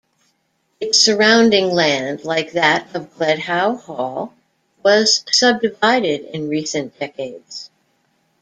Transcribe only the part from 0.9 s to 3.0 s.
surrounding land, like that